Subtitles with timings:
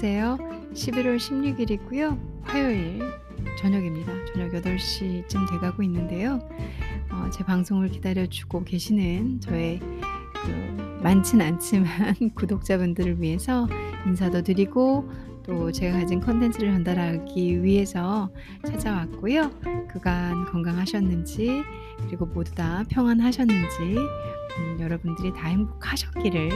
[0.00, 0.38] 안녕하세요.
[0.74, 2.16] 11월 16 일이고요.
[2.42, 3.00] 화요일
[3.58, 4.12] 저녁입니다.
[4.26, 6.38] 저녁 8 시쯤 돼 가고 있는데요.
[7.10, 13.66] 어 제 방송을 기다려 주고 계시는 저의 그 많진 않지만 구독자분들을 위해서
[14.06, 15.10] 인사도 드리고
[15.48, 18.28] 또 제가 가진 콘텐츠를 전달하기 위해서
[18.66, 19.50] 찾아왔고요.
[19.88, 21.62] 그간 건강하셨는지
[22.06, 26.50] 그리고 모두 다 평안하셨는지 음 여러분들이 다 행복하셨기를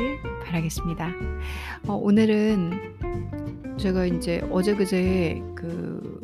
[0.44, 1.10] 바라겠습니다.
[1.88, 2.70] 어 오늘은
[3.78, 6.20] 제가 인제 어제 그제 그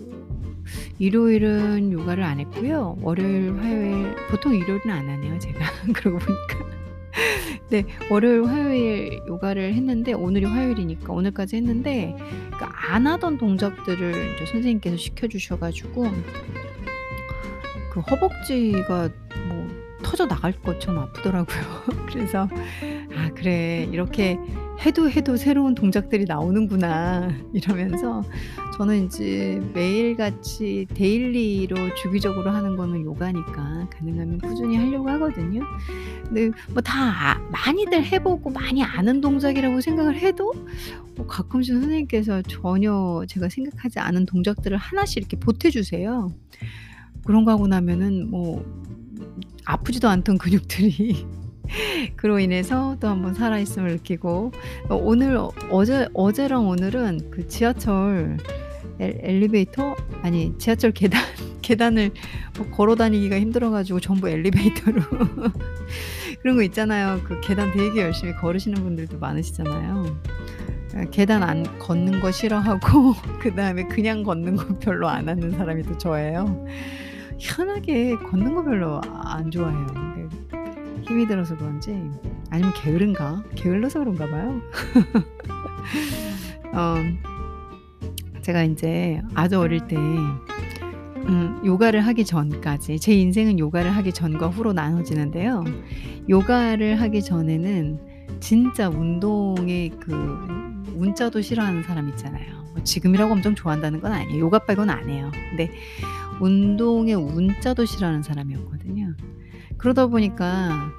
[0.98, 2.98] 일요일은 요가를 안 했고요.
[3.00, 5.58] 월요일, 화요일 보통 일요일은 안 하네요 제가
[5.94, 6.68] 그러고 보니까.
[7.70, 7.84] 네.
[8.10, 12.16] 월요일, 화요일 요가를 했는데 오늘이 화요일이니까 오늘까지 했는데
[12.58, 16.06] 그안 하던 동작들을 이제 선생님께서 시켜 주셔 가지고
[17.92, 19.10] 그 허벅지가
[19.48, 19.68] 뭐
[20.02, 21.58] 터져 나갈 것처럼 아프더라고요.
[22.08, 22.48] 그래서
[23.14, 23.86] '아 그래.
[23.92, 24.38] 이렇게
[24.84, 28.22] 해도 해도 새로운 동작들이 나오는구나.' 이러면서
[28.76, 35.62] 저는 인제 매일같이 daily로 주기적으로 하는 거는 요가니까 가능하면 꾸준히 하려고 하거든요.
[36.24, 40.52] 근데 뭐다아 많이들 해 보고 많이 아는 동작이라고 생각을 해도
[41.18, 46.32] 어 가끔씩 선생님께서 전혀 제가 생각하지 않은 동작들을 하나씩 이렇게 보태 주세요.
[47.24, 48.64] 그런 거 하고 나면은 뭐
[49.64, 51.26] 아프지도 않던 근육들이
[52.16, 54.52] 그로 인해서 또 한번 살아 있음을 느끼고
[54.88, 55.38] 어 오늘
[55.70, 58.36] 어제 어제랑 오늘은 그 지하철
[58.98, 59.94] 엘 엘리베이터?
[60.22, 61.22] 아니 지하철 계단
[61.62, 62.10] 계단을
[62.56, 65.02] 뭐 걸어 다니기가 힘들어 가지고 전부 엘리베이터로
[66.40, 67.20] 그런 거 있잖아요.
[67.24, 70.16] 그 계단 되게 열심히 걸으시는 분들도 많으시잖아요.
[70.94, 75.82] 아 계단 안 걷는 거 싫어하고 그 다음에 그냥 걷는 거 별로 안 하는 사람이
[75.82, 76.66] 또 저예요.
[77.38, 80.28] 희한하게 걷는 거 별로 안 좋아해요.
[81.08, 82.10] 힘이 들어서 그런지
[82.50, 83.42] 아니면 게으른가?
[83.54, 84.60] 게을러서 그런가 봐요.
[86.74, 86.96] 어
[88.42, 89.96] 제가 인제 아주 어릴 때
[91.28, 95.64] 음 요가를 하기 전까지 제 인생은 요가를 하기 전과 후로 나눠지는데요.
[96.28, 98.00] 요가를 하기 전에는
[98.40, 100.12] 진짜 운동의 그
[100.96, 102.64] 운자도 싫어하는 사람 있잖아요.
[102.72, 104.40] 뭐 지금이라고 엄청 좋아한다는 건 아니에요.
[104.40, 105.30] 요가 빼고는 안 해요.
[105.50, 105.70] 근데
[106.40, 109.14] 운동의 운자도 싫어하는 사람이었거든요.
[109.78, 110.90] 그러다 보니까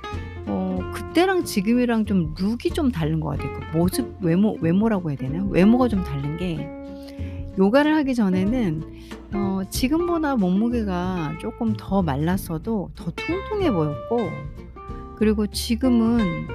[0.47, 3.59] 어 그때랑 지금이랑 좀 룩이 좀 다른 것 같아요.
[3.71, 5.47] 그 모습 외모 외모라고 해야 되나요?
[5.49, 6.67] 외모가 좀 다른 게
[7.57, 8.83] 요가를 하기 전에는
[9.33, 14.29] 어 지금보다 몸무게가 쪼끔 더 말랐어도 더 통통해 보였고
[15.17, 16.47] 그리고 지금은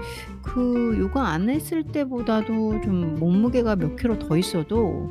[0.43, 5.11] 그 요가 안 했을 때보다도 좀 몸무게가 몇 킬로 더 있어도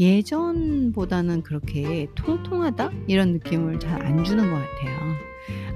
[0.00, 4.96] 예전보다는 그렇게 '통통하다.' 이런 느낌을 잘 안 주는 것 같아요.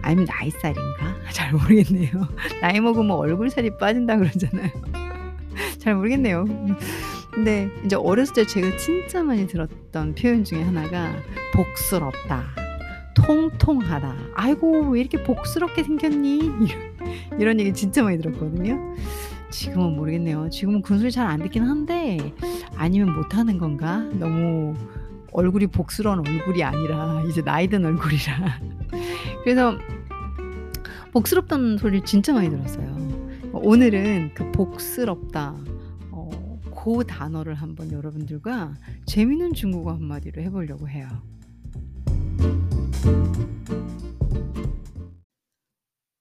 [0.03, 1.17] 아니면 나이살인가?
[1.33, 2.29] 잘 모르겠네요.
[2.61, 4.71] 나이 먹으면 얼굴살이 빠진다 그러잖아요.
[5.79, 6.45] 잘 모르겠네요.
[7.33, 11.13] 근데 인제 어렸을 때 제가 진짜 많이 들었던 표현 중에 하나가
[11.55, 12.45] "복스럽다.
[13.15, 14.17] 통통하다.
[14.35, 16.41] 아이고 왜 이렇게 복스럽게 생겼니?"
[17.39, 18.95] 이런 얘기 진짜 많이 들었거든요.
[19.51, 20.49] 지금은 모르겠네요.
[20.51, 22.19] 지금은 그런 소리 잘 안 듣긴 한데
[22.77, 23.99] 아니면 못하는 건가?
[24.13, 24.75] 너무
[25.33, 28.61] 얼굴이 복스러운 얼굴이 아니라 이제 나이 든 얼굴이라.
[29.43, 29.79] 그래서
[31.13, 32.89] 복스럽다는 소리를 진짜 많이 들었어요.
[33.53, 35.57] 어 오늘은 그 복스럽다
[36.11, 38.75] 어고 단어를 한번 여러분들과
[39.07, 41.09] 재미있는 중국어 한마디로 해 보려고 해요.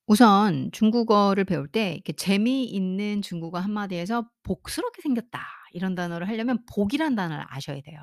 [0.08, 5.40] 우선 중국어를 배울 때 이렇게 재미있는 중국어 한마디에서 "복스럽게 생겼다."
[5.72, 8.00] 이런 단어를 하려면 복이란 단어를 아셔야 돼요.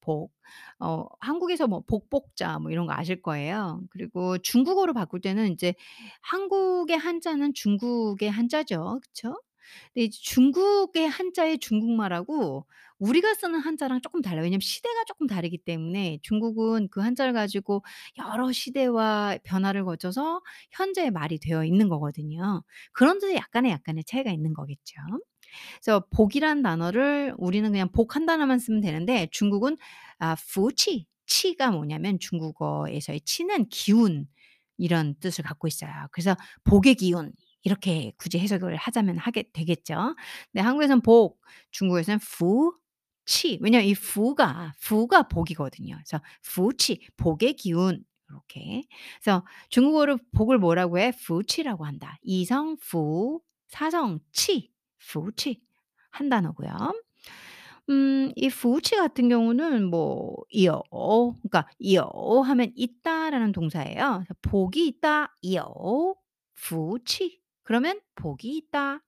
[0.00, 0.32] 복.
[0.80, 3.82] 어 한국에서 뭐 복복자 뭐 이런 거 아실 거예요.
[3.90, 5.74] 그리고 중국어로 바꿀 때는 인제
[6.22, 9.00] 한국의 한자는 중국의 한자죠.
[9.02, 9.40] 그쵸?
[9.94, 12.66] 근데 이제 중국의 한자의 중국말하고
[12.98, 14.42] 우리가 쓰는 한자랑 쪼끔 달라요.
[14.44, 17.82] 왜냐면 시대가 쪼끔 다르기 때문에 중국은 그 한자를 가지고
[18.18, 22.62] 여러 시대와 변화를 거쳐서 현재의 말이 되어 있는 거거든요.
[22.92, 24.96] 그런 데서 약간의, 약간의 차이가 있는 거겠죠.
[25.82, 29.76] 그래서 복이란 단어를 우리는 그냥 복 한 단어만 쓰면 되는데 중국은
[30.18, 34.26] 아, 부치, 치가 뭐냐면 중국어에서의 치는 기운
[34.78, 35.90] 이런 뜻을 갖고 있어요.
[36.12, 37.32] 그래서 복의 기운
[37.62, 40.14] 이렇게 굳이 해석을 하자면 하게 되겠죠.
[40.52, 41.40] 근데 한국에서는 복,
[41.70, 42.76] 중국에서는 부,
[43.24, 43.58] 치.
[43.62, 45.94] 왜냐면 이 부가 부가 복이거든요.
[45.96, 48.82] 그래서 부치, 복의 기운 이렇게.
[49.22, 51.12] 그래서 중국어로 복을 뭐라고 해?
[51.12, 52.18] 부치라고 한다.
[52.22, 54.71] 이성 부, 사성 치.
[55.10, 55.60] 부치
[56.10, 56.70] 한 단어고요.
[57.90, 62.08] 음, 이 부치 같은 경우는 뭐 이어, 그러니까 이어
[62.44, 64.24] 하면 있다라는 동사예요.
[64.42, 66.14] 복이 있다, 이어,
[66.54, 67.40] 부치.
[67.64, 69.00] 그러면 복이 있다.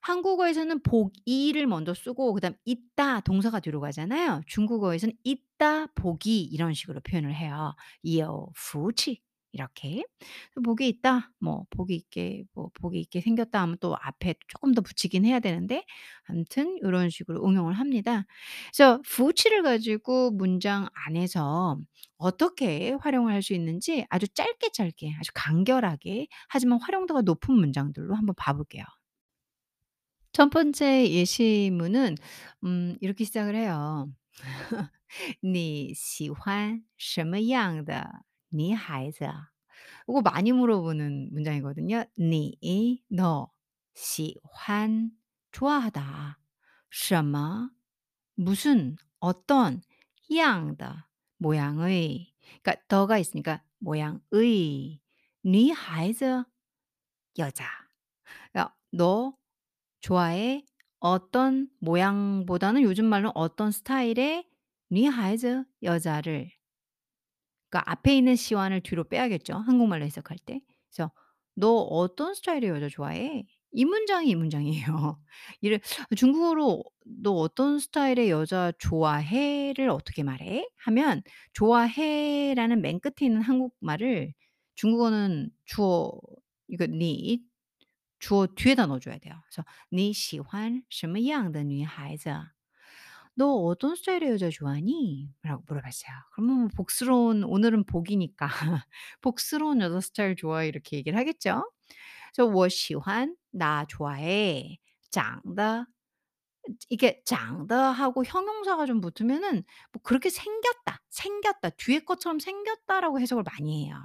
[0.00, 4.42] 한국어에서는 복이를 먼저 쓰고 그다음 있다 동사가 뒤로 가잖아요.
[4.46, 7.74] 중국어에서는 있다 복이 이런 식으로 표현을 해요.
[8.02, 9.20] 이어, 부치.
[9.53, 10.03] 이렇게.
[10.63, 15.25] 복이 있다 뭐 복이 있게 뭐 복이 있게 생겼다 하면 또 앞에 쪼끔 더 붙이긴
[15.25, 15.83] 해야 되는데
[16.25, 18.25] 아무튼 요런 식으로 응용을 합니다.
[18.75, 21.79] 그래서福气를 가지고 문장 안에서
[22.17, 28.35] 어떻게 활용을 할 수 있는지 아주 짧게 짧게 아주 간결하게 하지만 활용도가 높은 문장들로 한번
[28.37, 28.83] 봐 볼게요.
[30.33, 32.15] 첫 번째 예시문은
[32.63, 34.09] 음 이렇게 시작을 해요.
[35.41, 39.50] 你喜欢什么样的 니 하이자.
[40.08, 42.04] 이거 많이 물어보는 문장이거든요.
[42.18, 43.50] 니, 너,
[43.94, 45.10] 시환,
[45.52, 46.38] 좋아하다.
[46.90, 47.70] 什么,
[48.34, 49.80] 무슨, 어떤,
[50.34, 51.08] 양다,
[51.38, 52.34] 모양의.
[52.62, 55.00] 그러니까 더가 있으니까 모양의.
[55.44, 56.46] 女孩子,
[57.38, 57.64] 여자.
[58.52, 59.36] 그러니까 너
[60.00, 60.64] 좋아해?
[61.00, 64.48] 어떤 모양보다는 요즘 말로 어떤 스타일의
[64.92, 66.50] 女孩子 여자를
[67.71, 70.61] 그러니까 앞에 있는 시완을 뒤로 빼야겠죠, 한국말로 해석할 때.
[70.91, 71.11] 그래서
[71.55, 73.43] "너 어떤 스타일의 여자 좋아해?"
[73.73, 75.21] 이 문장이 이 문장이에요.
[75.61, 75.79] 이를
[76.17, 80.67] 중국어로 "너 어떤 스타일의 여자 좋아해?"를 어떻게 말해?
[80.85, 81.21] 하면
[81.53, 84.33] 좋아해라는 맨 끝에 있는 한국말을
[84.75, 86.11] 중국어는 주어
[86.69, 87.41] 이거 你
[88.19, 89.35] 주어 뒤에다 넣어 줘야 돼요.
[89.47, 92.60] 그래서 你喜欢什么样的女孩子? "
[93.35, 96.11] 너 어떤 스타일의 여자 좋아하니?" 라고 물어봤어요.
[96.33, 98.47] 그러면 뭐 복스러운 오늘은 복이니까
[99.21, 101.71] '복스러운 여자 스타일 좋아해.' 이렇게 얘기를 하겠죠.
[102.35, 104.77] 그래서 我喜欢 나 좋아해.
[105.11, 105.85] 长得
[106.89, 109.63] 이게 长得하고 형용사가 좀 붙으면은
[109.93, 113.95] 뭐 그렇게 생겼다, 생겼다, 뒤에 것처럼 생겼다라고 해석을 많이 해요.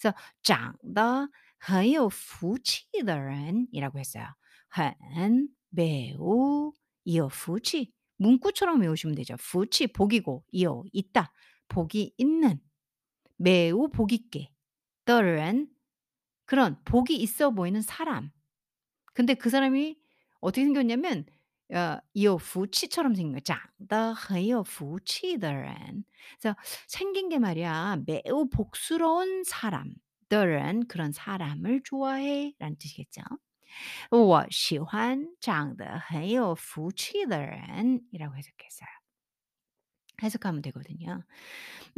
[0.00, 1.28] 그래서 长得
[1.58, 4.26] 很有福气的人 이라고 했어요.
[4.68, 6.72] 很 매우
[7.06, 9.35] 有福气 문구처럼 외우시면 되죠.
[9.37, 11.31] 부치 복이고 이어 있다.
[11.67, 12.59] 복이 있는
[13.37, 14.49] 매우 복 있게
[15.05, 15.69] 떠른
[16.45, 18.31] 그런 복이 있어 보이는 사람.
[19.13, 19.97] 근데 그 사람이
[20.41, 21.25] 어떻게 생겼냐면
[21.73, 23.39] 어, 이어 부치처럼 생긴 거.
[23.41, 26.03] 장더허여 부치더란.
[26.39, 26.55] 그래서
[26.87, 29.93] 생긴 게 말이야 매우 복스러운 사람.
[30.29, 33.21] 더런 그런 사람을 좋아해라는 뜻이겠죠.
[34.10, 38.88] 我喜欢长得很有福气的人 이라고 해석했어요.
[40.22, 41.22] 해석하면 되거든요.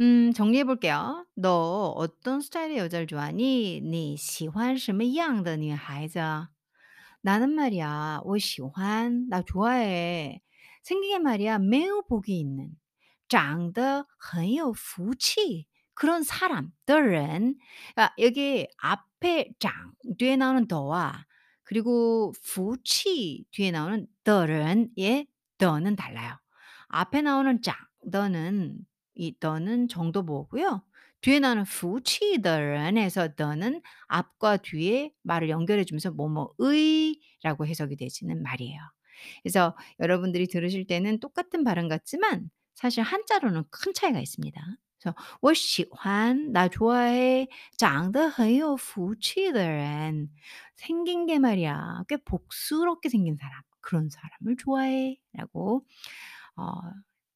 [0.01, 1.25] 음 정리해 볼게요.
[1.35, 6.19] "너 어떤 스타일의 여자를 좋아하니?" 你喜欢什么样的女孩子?
[7.21, 10.41] 나는 말이야 我喜欢 나 좋아해.
[10.83, 12.77] 생긴 게 말이야 매우 복이 있는
[13.27, 17.55] 长得很有福气 그런 사람 的人
[17.95, 21.25] 그러니까 여기 앞에 长 뒤에 나오는 더와
[21.68, 25.26] 그리고 부치 뒤에 나오는 더는 예
[25.58, 26.38] 더는 달라요.
[26.88, 27.76] 앞에 나오는 자
[28.10, 28.78] 더는
[29.14, 30.82] 이 더는 정도 보고요.
[31.20, 38.80] 뒤에 나오는 부치 더는에서 더는 앞과 뒤에 말을 연결해 주면서 뭐뭐의라고 해석이 되지는 말이에요.
[39.42, 44.58] 그래서 여러분들이 들으실 때는 똑같은 발음 같지만 사실 한자로는 큰 차이가 있습니다.
[44.99, 47.47] 그래서 我喜欢 나 좋아해
[47.77, 50.29] 长得很有福气的人
[50.75, 55.85] 생긴 게 말이야 꽤 복스럽게 생긴 사람 그런 사람을 좋아해라고
[56.55, 56.73] 어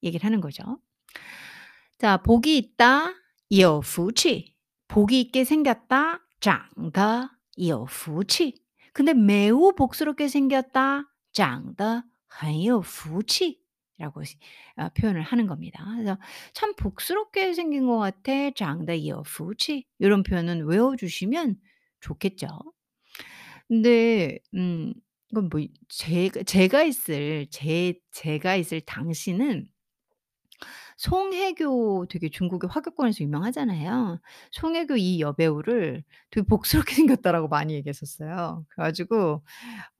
[0.04, 0.80] 얘기를 하는 거죠.
[1.98, 3.14] 자 복이 있다
[3.52, 4.56] 有福气
[4.88, 8.54] 복이 있게 생겼다 长得有福气
[8.94, 13.61] 근데 매우 복스럽게 생겼다 长得很有福气
[14.03, 14.23] 라고
[14.77, 15.85] 어, 표현을 하는 겁니다.
[15.97, 16.19] 그래서
[16.55, 18.51] 참 복스럽게 생긴 것 같아.
[18.57, 21.57] 장다이어 푸치 이런 표현은 외워주시면
[22.01, 22.49] 좋겠죠.
[23.69, 24.93] 근데 음
[25.31, 29.67] 이건 뭐 제가 제가 있을 제 제가 있을 당시는
[31.02, 34.20] 송혜교 되게 중국의 화교권에서 유명하잖아요.
[34.52, 38.66] 송혜교 이 여배우를 "되게 복스럽게 생겼다."라고 많이 얘기했었어요.
[38.70, 39.44] 그래 가지고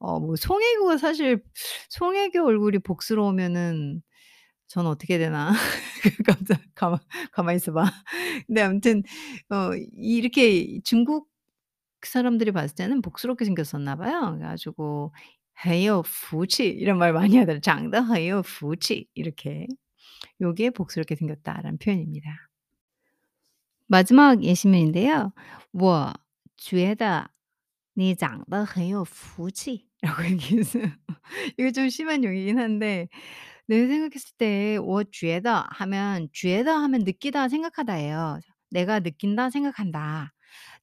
[0.00, 1.42] 어 뭐 송혜교가 사실
[1.90, 4.02] 송혜교 얼굴이 복스러우면은
[4.68, 5.52] 저는 어떻게 되나.
[6.26, 7.00] 깜짝 가만
[7.32, 7.84] 가만히 있어 봐.
[8.48, 9.02] 근데 아무튼
[9.50, 11.28] 어 이렇게 중국
[12.02, 14.34] 사람들이 봤을 때는 복스럽게 생겼었나 봐요.
[14.38, 15.12] 그래 가지고
[15.54, 17.60] 很有福气 이런 말 많이 하더라고요.
[17.62, 19.66] 长得很有福气 이렇게.
[20.40, 22.48] 요게 복스럽게 생겼다라는 표현입니다.
[23.86, 25.32] 마지막 예시문인데요.
[25.72, 26.14] 我
[26.56, 27.30] 觉得
[27.94, 30.84] 你长得很有福气 라고 얘기했어요.
[31.58, 33.08] 이거 좀 심한 용이긴 한데
[33.66, 38.40] 내가 생각했을 때 我觉得 하면 觉得 하면 느끼다 생각하다예요.
[38.70, 40.32] 내가 느낀다 생각한다.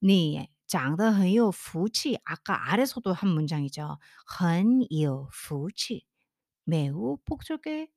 [0.02, 2.18] 你 长得很有福气.
[2.24, 3.98] 아까 아래서도 한 문장이죠.
[4.26, 6.06] 很有福气.
[6.66, 7.88] 매우 복스럽게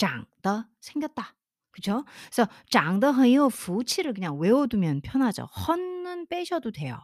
[0.00, 1.34] 长得 생겼다.
[1.72, 2.04] 그죠?
[2.32, 5.44] 그래서 长得很有福气를 그냥 외워두면 편하죠.
[5.44, 6.96] 헌은 빼셔도 돼요.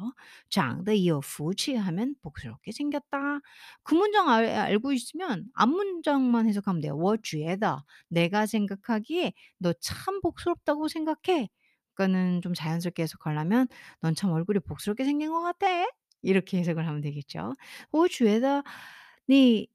[0.49, 3.41] 长得有福气 하면 복스럽게 생겼다.
[3.83, 6.97] 그 문장 알, 알고 있으면 앞문장만 해석하면 돼요.
[6.97, 11.51] 我觉得 내가 생각하기에 너 참 복스럽다고 생각해.
[11.95, 13.69] 그러니까는 좀 자연스럽게 해석하려면
[14.01, 15.67] 넌 참 얼굴이 복스럽게 생긴 것 같아.
[16.23, 17.55] 이렇게 해석을 하면 되겠죠.
[17.91, 18.65] 我觉得
[19.27, 19.69] 你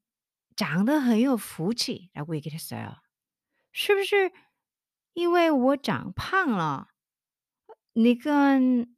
[0.56, 2.94] 长得很有福气라고 얘기를 했어요.
[3.72, 4.32] 是不是
[5.14, 6.88] 因为我长胖了，
[7.92, 8.94] 你跟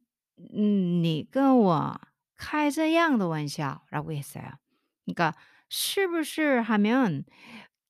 [0.53, 2.01] 嗯你跟我
[2.35, 4.57] 开这样的玩笑라고 했어요.
[5.05, 5.33] 그러니까
[5.69, 7.25] 是不是 하면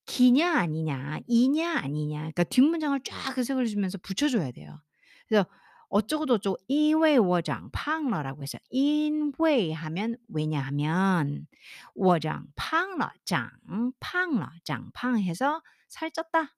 [0.06, 2.20] 기냐 아니냐, 이냐 아니냐.
[2.20, 4.82] 그러니까 뒷문장을 쫙 해석을 해 주면서 붙여 줘야 돼요.
[5.28, 5.46] 그래서
[5.90, 8.62] 어쩌고 저쩌고 因为我长胖了라고 했어요.
[8.70, 11.48] 因为 하면 왜냐하면
[11.94, 13.52] 我长胖了,长
[14.00, 16.54] 胖了, 长胖 해서 살쪘다.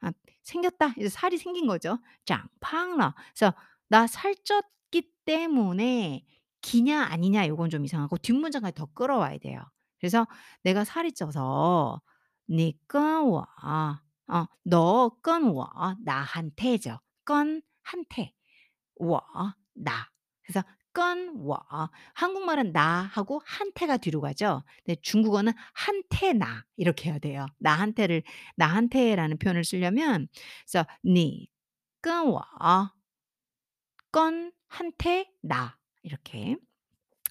[0.00, 0.94] 아 생겼다.
[0.98, 1.98] 이제 살이 생긴 거죠.
[2.26, 3.14] 长胖了.
[3.34, 3.54] 그래서
[3.88, 6.24] 나 살쪘기 때문에
[6.60, 9.60] 기냐 아니냐 요건 좀 이상하고 뒷문장까지 더 끌어와야 돼요.
[9.98, 10.26] 그래서
[10.62, 12.00] 내가 살이 쪄서
[12.48, 16.98] 你跟我 어 너跟我 나한테죠.
[17.24, 18.32] 跟한테
[18.96, 19.20] 我
[19.74, 20.08] 나.
[20.42, 20.62] 그래서
[20.98, 21.58] 跟我
[22.14, 24.62] 한국말은 나하고 한테가 뒤로 가죠.
[24.84, 27.46] 근데 중국어는 한테 나 이렇게 해야 돼요.
[27.58, 28.22] 나한테를
[28.56, 30.28] 나한테라는 표현을 쓰려면
[30.66, 31.50] 그래서 你
[32.00, 32.44] 跟我
[34.12, 36.56] 跟 한테 나 이렇게.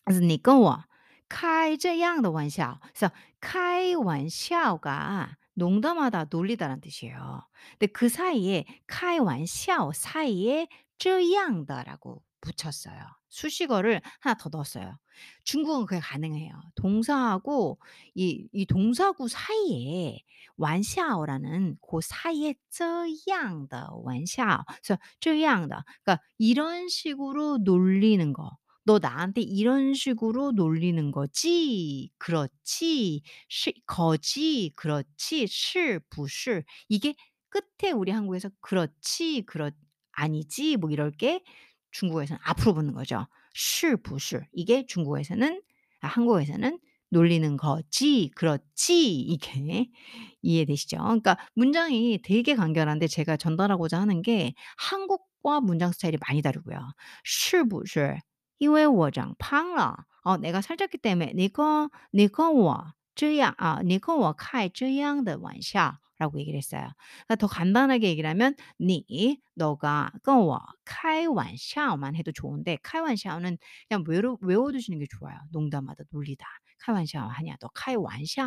[0.03, 0.83] 그래서 你跟我
[1.29, 2.79] 开这样的玩笑.
[2.93, 7.47] 그래서 开玩笑가 농담하다 놀리다라는 뜻이에요.
[7.79, 10.67] 근데 그 사이에 开玩笑 사이에
[10.97, 13.16] 这样的라고 붙였어요.
[13.29, 14.97] 수식어를 하나 더 넣었어요.
[15.43, 16.53] 중국어는 그게 가능해요.
[16.75, 17.79] 동사하고
[18.15, 20.19] 이, 이 동사구 사이에
[20.57, 22.83] 완샤오라는 그 사이에 这
[23.27, 24.63] 样的玩笑.
[24.83, 25.77] 그래서 这样的.
[26.03, 28.57] 그러니까 이런 식으로 놀리는 거.
[28.85, 32.11] 너 나한테 이런 식으로 놀리는 거지.
[32.17, 33.21] 그렇지.
[33.47, 34.71] 시, 거지.
[34.75, 35.47] 그렇지.
[35.47, 37.15] 是不是 이게
[37.49, 39.43] 끝에 우리 한국에서 그렇지.
[39.45, 39.71] 그렇
[40.11, 40.77] 아니지.
[40.77, 41.43] 뭐 이럴 게
[41.91, 43.27] 중국어에서는 앞으로 붙는 거죠.
[43.55, 45.61] 是不是 이게 중국어에서는
[46.01, 46.79] 아, 한국어에서는
[47.09, 49.89] 놀리는 거지, 그렇지 이게
[50.41, 50.97] 이해되시죠?
[50.97, 56.79] 그러니까 문장이 되게 간결한데 제가 전달하고자 하는 게 한국과 문장 스타일이 많이 다르고요.
[57.23, 58.17] 是不是
[58.57, 66.81] 因为我长胖了 어, 내가 살쪘기 때문에 你跟你跟我这样啊，你跟我开这样的玩笑 라고 얘기를 했어요.
[67.27, 73.57] 그러니까 더 간단하게 얘기를 하면 니 너가 跟我开玩笑만 해도 좋은데 开玩笑는
[73.89, 75.37] 그냥 외로, 외워두시는 게 좋아요.
[75.51, 76.45] 농담하다 놀리다.
[76.85, 78.45] 开玩笑하냐 너 开玩笑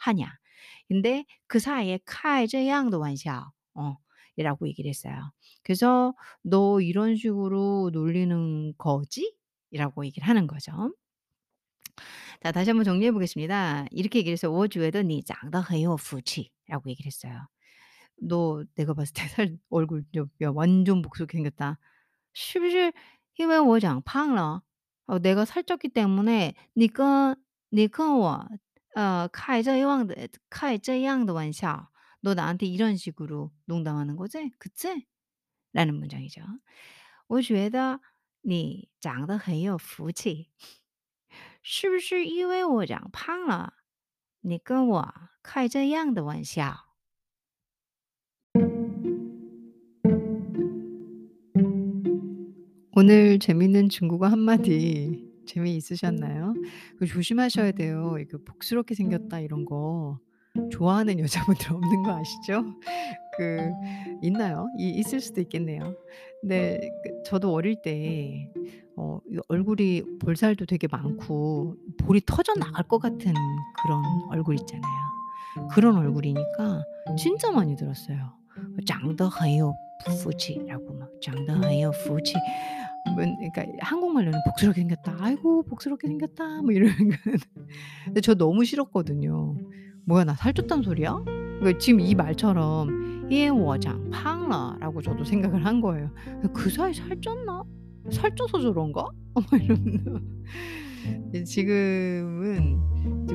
[0.00, 0.28] 하냐
[0.88, 3.96] 근데 그 사이에 开这样的玩笑 어,
[4.36, 5.32] 이라고 얘기를 했어요.
[5.62, 9.34] 그래서 너 이런 식으로 놀리는 거지?
[9.70, 10.92] 이라고 얘기를 하는 거죠.
[12.42, 13.86] 자, 다시 한번 정리해 보겠습니다.
[13.90, 14.52] 이렇게 얘기를 했어요.
[14.52, 17.48] 我觉得你长得很有福气 라고 얘기를 했어요.
[18.20, 20.04] 너 내가 봤을 때 살 얼굴
[20.42, 21.78] 야, 완전 복스럽게 생겼다.
[22.34, 22.92] 是不是
[23.36, 24.62] 因为我长胖了?
[25.06, 27.36] 어, 내가 살쪘기 때문에 你跟
[27.70, 28.48] 你跟我
[28.94, 31.90] 呃开这样的开这样的玩笑.
[32.20, 34.50] 너 나한테 이런 식으로 농담하는 거지?
[34.58, 35.06] 그치?
[35.72, 36.42] 라는 문장이죠.
[37.28, 38.00] 我觉得
[38.40, 40.50] 你长得很有福气。
[41.62, 43.74] 是不是因为我长胖了，
[44.40, 46.88] 你跟我 开这样的玩笑？
[52.96, 56.54] 오늘 재밌는 중국어 한마디 재미있으셨나요?
[56.98, 58.16] 그 조심하셔야 돼요.
[58.20, 60.18] 이거 복스럽게 생겼다 이런 거
[60.72, 62.64] 좋아하는 여자분들 없는 거 아시죠?
[63.36, 63.70] 그
[64.22, 64.66] 있나요?
[64.78, 65.94] 이 있을 수도 있겠네요.
[66.42, 68.50] 근데 그 저도 어릴 때
[68.98, 73.32] 어 얼굴이 볼살도 되게 많고 볼이 터져 나갈 것 같은
[73.82, 75.11] 그런 얼굴 있잖아요.
[75.70, 76.82] 그런 얼굴이니까
[77.16, 78.32] 진짜 많이 들었어요.
[78.86, 79.72] 长得很有
[80.22, 82.34] 福气라고 막 长得很有福气.
[83.16, 85.16] 그러니까 한국말로는 복스럽게 생겼다.
[85.20, 86.62] 아이고 복스럽게 생겼다.
[86.62, 87.38] 뭐 이러는 거는.
[88.04, 89.56] 근데 저 너무 싫었거든요.
[90.04, 91.22] 뭐야 나 살쪘단 소리야?
[91.24, 96.10] 그러니까 지금 이 말처럼 因为我长胖了라고 저도 생각을 한 거예요.
[96.54, 97.64] 그 사이 살쪘나?
[98.10, 99.06] 살쪄서 저런가?
[99.52, 100.20] 이러면서
[101.45, 102.79] 지금은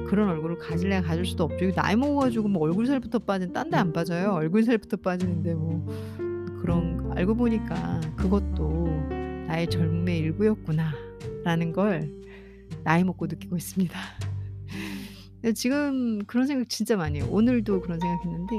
[0.07, 1.73] 그런 얼굴을 가질래야 가질 수도 없죠.
[1.73, 4.33] 나이 먹어가지고 뭐 얼굴 살부터 빠진 딴 데 안 빠져요.
[4.33, 5.87] 얼굴 살부터 빠지는데 뭐
[6.61, 8.89] 그런 알고 보니까 그것도
[9.47, 10.93] 나의 젊음의 일부였구나
[11.45, 12.11] '라는 걸
[12.85, 13.99] 나이 먹고 느끼고 있습니다.
[15.43, 17.29] 네 지금 그런 생각 진짜 많이 해요.
[17.31, 18.57] 오늘도 그런 생각했는데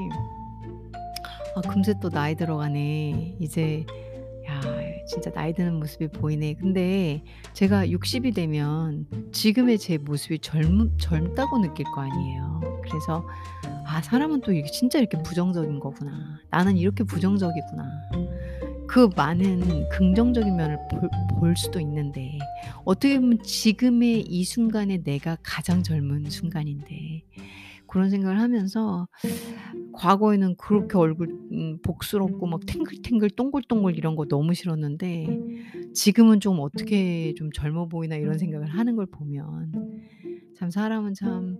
[1.56, 3.36] '아 금세 또 나이 들어가네.
[3.40, 3.94] 이제 야
[5.10, 11.84] 진짜 나이 드는 모습이 보이네.' 근데 제가 60이 되면 지금의 제 모습이 젊 젊다고 느낄
[11.94, 12.60] 거 아니에요.
[12.84, 13.26] 그래서
[13.86, 16.40] '아 사람은 또 이게 진짜 이렇게 부정적인 거구나.
[16.50, 17.84] 나는 이렇게 부정적이구나.'
[18.88, 21.08] 그 많은 긍정적인 면을 볼
[21.40, 22.38] 볼 수도 있는데
[22.84, 27.22] 어떻게 보면 지금의 이 순간에 내가 가장 젊은 순간인데
[27.86, 29.08] 그런 생각을 하면서
[30.00, 35.38] 과거에는 그렇게 얼굴 음 복스럽고 막 탱글탱글 동글동글 이런 거 너무 싫었는데
[35.94, 39.72] 지금은 좀 '어떻게 좀 젊어 보이나.' 이런 생각을 하는 걸 보면
[40.56, 41.58] 참 사람은 참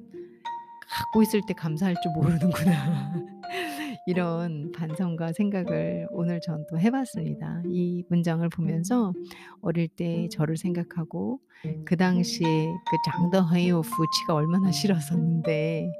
[0.88, 3.12] 갖고 있을 때 감사할 줄 모르는구나.
[4.06, 7.62] 이런 반성과 생각을 오늘 전 또 해 봤습니다.
[7.66, 9.12] 이 문장을 보면서
[9.60, 11.40] 어릴 때 저를 생각하고
[11.84, 15.92] 그 당시에 그 장더 헤이오프 치가 얼마나 싫었었는데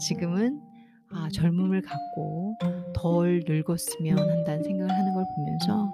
[0.00, 0.60] 지금은
[1.10, 2.56] 아 젊음을 갖고
[2.94, 5.92] 덜 늙었으면 한다는 생각을 하는 걸 보면서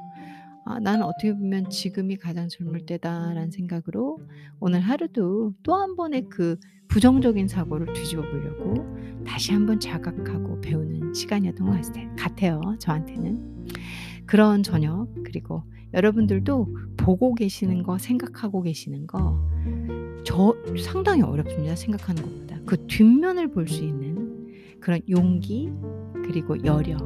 [0.64, 4.18] '아 나는 어떻게 보면 지금이 가장 젊을 때다.'라는 생각으로
[4.60, 6.56] 오늘 하루도 또 한 번의 그
[6.88, 8.74] 부정적인 사고를 뒤집어 보려고
[9.26, 13.66] 다시 한번 자각하고 배우는 시간이었던 것 같아 같아요 저한테는.
[14.26, 15.64] 그런 저녁 그리고
[15.94, 19.40] 여러분들도 보고 계시는 거 생각하고 계시는 거
[20.24, 22.58] 저 상당히 어렵습니다 생각하는 것보다.
[22.66, 24.21] 그 뒷면을 볼 수 있는
[24.82, 25.72] 그런 용기
[26.24, 26.98] 그리고 여력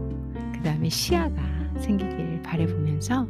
[0.53, 3.29] 그 다음에 시야가 생기길 바라 보면서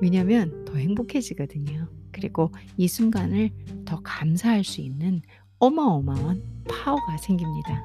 [0.00, 1.88] 왜냐면 더 행복해지거든요.
[2.12, 3.50] 그리고 이 순간을
[3.84, 5.20] 더 감사할 수 있는
[5.58, 7.82] 어마어마한 파워가 생깁니다.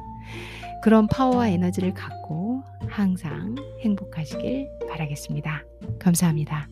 [0.83, 5.63] 그런 파워와 에너지를 갖고 항상 행복하시길 바라겠습니다.
[5.99, 6.67] 감사합니다.